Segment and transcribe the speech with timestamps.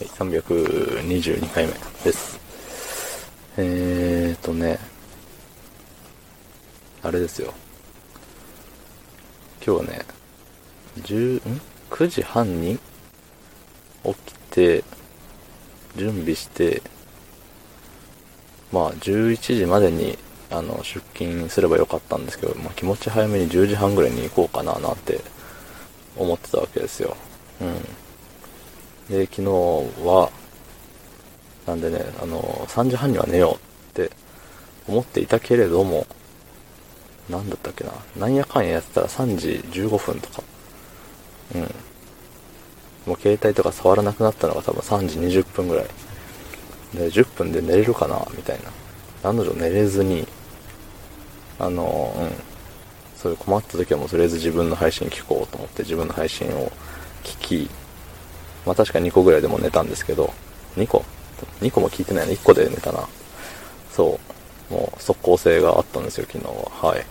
[0.00, 2.40] はい、322回目です。
[3.58, 4.78] えーとね、
[7.02, 7.52] あれですよ。
[9.62, 10.00] 今日はね、
[11.02, 11.60] 10、ん
[11.90, 12.78] ?9 時半に
[14.02, 14.84] 起きて、
[15.96, 16.80] 準備して、
[18.72, 20.16] まあ11時までに
[20.50, 25.20] あの出勤すればよかったんですけど、まあ、気持ち早めに10時半ぐらいに行こうかななんて
[26.16, 27.14] 思ってたわけですよ。
[27.60, 28.09] うん。
[29.10, 29.42] で、昨日
[30.06, 30.30] は、
[31.66, 33.58] なんでね、あの、3時半には寝よ
[33.96, 34.10] うって
[34.86, 36.06] 思っていたけれども、
[37.28, 39.48] なんだったっけな、なんやかんややってたら3時
[39.80, 40.42] 15分とか、
[41.56, 41.60] うん。
[43.06, 45.86] もう携帯とか触らなくなったのが多分3時20分ぐらい。
[46.94, 48.58] で、10分で寝れるかなみたい
[49.22, 49.28] な。
[49.28, 50.26] 案の定寝れずに、
[51.58, 52.30] あの、うん。
[53.16, 56.72] そういう困った時はもうとりあえず自分の配信聞こうと思って自分の配信を
[57.22, 57.70] 聞き、
[58.66, 60.32] まあ確か2個ぐらいでも寝たんですけど、
[60.76, 61.04] 2個
[61.60, 63.08] ?2 個も聞いてないの？1個で寝たな。
[63.92, 64.18] そ
[64.70, 64.72] う。
[64.72, 66.88] もう速攻性があったんですよ、昨日は。
[66.88, 67.04] はい。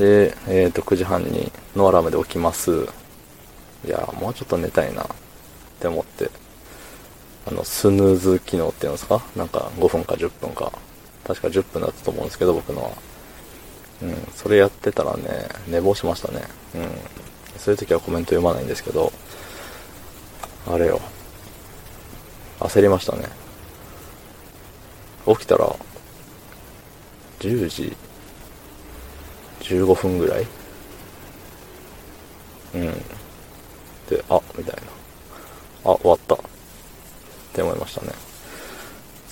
[0.00, 2.86] で、えっ、と、9時半にのアラームで起きます。
[3.84, 5.06] いや、もうちょっと寝たいなっ
[5.80, 6.28] て思って、
[7.46, 9.22] あの、スヌーズ機能っていうんですか？
[9.36, 10.72] なんか5分か10分か。
[11.24, 12.90] 確か10分だったと思うんですけど、僕のは。
[14.02, 16.42] うん、それやってたらね、寝坊しましたね。
[16.74, 16.82] うん。
[17.58, 19.12] そういう時はコメント読まないんですけど、
[20.68, 21.00] あれよ。
[22.60, 23.28] 焦りましたね。
[25.26, 25.74] 起きたら、
[27.40, 27.96] 10時
[29.60, 30.46] 15分ぐらい？
[32.74, 32.82] うん。
[34.08, 34.74] で、あ、みたい
[35.84, 35.92] な。
[35.92, 36.34] あ、終わった。
[36.34, 36.38] っ
[37.52, 38.12] て思いましたね。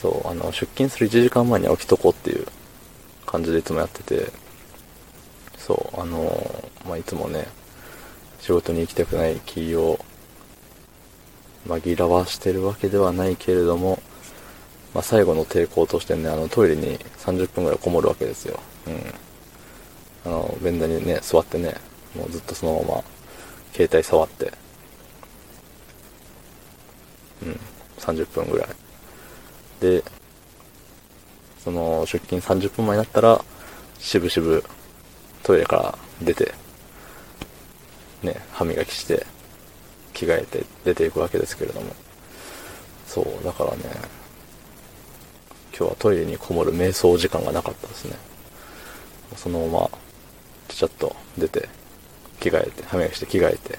[0.00, 2.46] そう、あの、出勤する1時間前に起きとこうっていう
[3.26, 4.32] 感じでいつもやってて、
[5.58, 7.46] そう、あのまあ、いつもね、
[8.40, 9.98] 仕事に行きたくない気を
[11.66, 14.02] 紛らわしてるわけではないけれども、
[14.94, 18.60] まあ、最後の抵抗としてね、あの、トイレに30分ぐらいこもるわけですよ。
[18.86, 20.30] うん。
[20.32, 21.74] あの、便座にね、座ってね、
[22.14, 23.04] もうずっとそのまま、
[23.72, 24.52] 携帯触って、
[27.42, 27.60] うん、
[27.98, 28.68] 30分ぐらい。
[29.80, 30.04] で、
[31.58, 33.44] その、出勤30分前になったら、
[33.98, 34.62] しぶしぶ
[35.42, 36.54] トイレから出て、
[38.22, 39.26] ね、歯磨きして、
[40.24, 41.94] 着替えて出ていくわけですけれども。
[43.06, 43.78] そう、だからね、
[45.76, 48.16] 今日はトイレにこもる瞑想時間がなかったですね。
[49.36, 49.90] そのまま、
[50.68, 51.68] ちゃっと出て、
[52.40, 53.78] 着替えて、歯磨きして着替えて、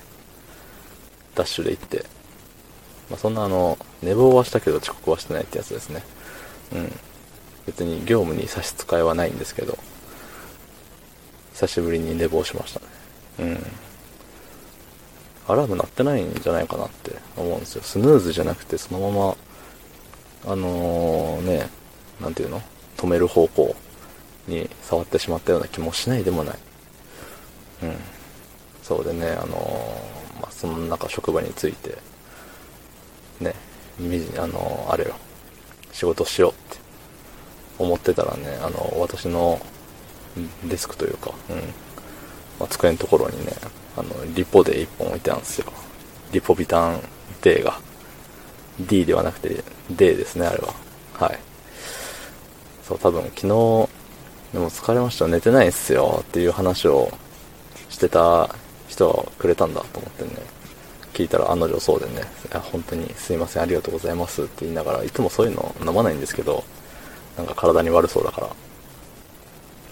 [1.35, 2.05] ダッシュで行って、
[3.09, 6.03] まあ、そんなあの、寝坊はしたけど遅刻はしてないってやつですね。
[6.73, 6.99] うん。
[7.65, 9.77] 別に業務に差し支えはないんですけど、
[11.53, 12.85] 久しぶりに寝坊しましたね。
[13.39, 13.65] うん。
[15.47, 17.83] アラーム鳴ってないんじゃないかなって思うんですよ。
[17.83, 19.35] スヌーズじゃなくてそのま
[20.45, 21.69] ま、あのー、ね、
[22.19, 22.61] なんていうの？
[22.97, 23.75] 止める方向
[24.47, 26.57] に触ってしまったような気もしないでもない。
[27.83, 27.95] うん。
[28.81, 31.97] そうでね、あのー、まあ、その中職場について、
[33.39, 33.53] ね、
[34.37, 35.15] あのー、あれよ、
[35.91, 36.77] 仕事しようって
[37.77, 39.59] 思ってたらね、あの、私の
[40.65, 41.61] デスクというか、うん、
[42.59, 43.53] まあ、机のところにね、
[43.97, 45.71] あの、リポで1本置いてあるんですよ。
[46.31, 47.01] リポビタン
[47.41, 47.79] D が。
[48.79, 50.73] D ではなくて D ですね、あれは。
[51.13, 51.39] はい。
[52.87, 53.47] そう、多分昨日、
[54.53, 57.11] でも疲れました、寝てないっすよっていう話を
[57.89, 58.49] してた
[58.87, 60.29] 人がくれたんだと思ってね、
[61.13, 66.63] 聞いたら案の定そうでね、いや本当にすいません、ありがとうございますって言いながら、いつもそういうの飲まないんですけど、
[67.37, 68.49] なんか体に悪そうだから、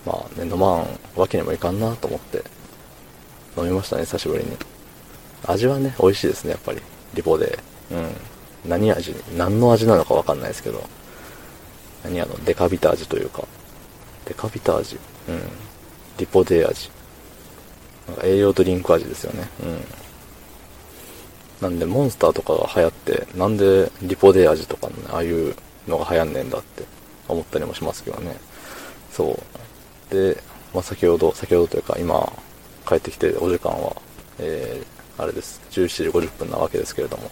[0.06, 2.44] まあね、飲まんわけにもいかんなと思って、
[3.58, 4.58] 飲みましたね、久しぶりに。
[5.46, 6.82] 味はね、美味しいですね、やっぱり。
[7.14, 7.60] リポ D。
[7.92, 8.16] うん。
[8.66, 10.84] 何味何の味なのかわかんないですけど。
[12.04, 13.44] 何あの、デカビタ味というか。
[14.26, 14.98] デカビタ味
[15.28, 15.42] うん。
[16.18, 16.90] リポ D味。
[18.08, 19.48] なんか栄養ドリンク味ですよね。
[19.62, 19.86] うん。
[21.62, 25.56] なんで、モンスターとかが流行って、なんでリポ D味とかのね、ああいう
[25.88, 26.84] のが流行んねえんだって
[27.28, 28.36] 思ったりもしますけどね。
[29.12, 29.63] そう。
[30.14, 30.38] で、
[30.74, 32.32] まあ、先ほど、先ほどというか今、
[32.88, 33.96] 帰ってきてお時間は、
[34.38, 35.60] えー、あれです。
[35.72, 37.32] 17時50分なわけですけれども。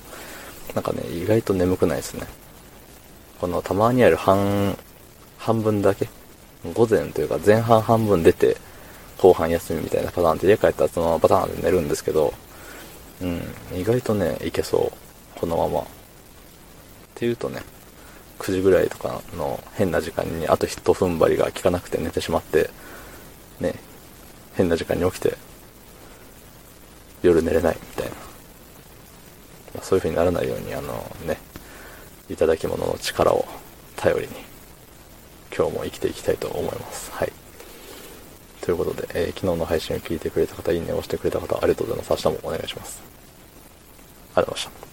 [0.74, 2.26] なんかね、意外と眠くないですね。
[3.40, 4.78] このたまにある半、
[5.38, 6.08] 半分だけ
[6.74, 8.58] 午前というか前半半分出て、
[9.20, 12.34] 後半休みみたいなパターンって家帰ったらそのままパターンで寝るんですけど、
[13.22, 13.42] うん、
[13.76, 14.92] 意外とね、いけそ
[15.36, 15.40] う。
[15.40, 15.82] このまま。
[15.82, 15.86] っ
[17.14, 17.62] ていうとね、
[18.42, 22.72] 9時ぐらいとかの変な時間にあと一踏ん張りが効かなくて寝てしまって、
[23.60, 23.76] ね、
[24.56, 25.38] 変な時間に起きて、
[27.22, 28.16] 夜寝れないみたいな。
[29.76, 30.94] まあそういう風にならないように、あの
[31.28, 31.38] ね、
[32.32, 33.46] いただき物の力を
[33.96, 34.34] 頼りに、
[35.56, 37.12] 今日も生きていきたいと思います。
[37.12, 37.32] はい。
[38.62, 42.28] ということで、えー、昨日の配信を聞いてくれた方、いいねを押してくれた方、ありがとうございます。
[42.28, 43.04] 明日もお願いします。
[44.34, 44.91] ありがとうございました。